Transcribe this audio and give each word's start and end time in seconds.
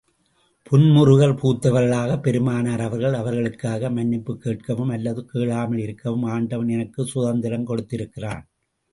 புன்முறுவல் 0.63 1.33
பூத்தவர்களாகப் 1.33 2.21
பெருமானார் 2.21 2.81
அவர்கள் 2.81 3.13
அவர்களுக்காக 3.13 3.89
மன்னிப்புக் 3.89 4.41
கேட்கவும் 4.45 4.91
அல்லது 4.91 5.25
கேளாமல் 5.25 5.77
இருக்கவும் 5.77 6.23
ஆண்டவன் 6.23 6.67
எனக்குச் 6.67 7.07
சுதந்திரம் 7.07 7.65
கொடுத்திருக்கிறான். 7.65 8.43